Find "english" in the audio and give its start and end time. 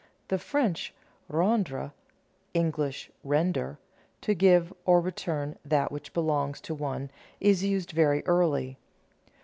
2.55-3.11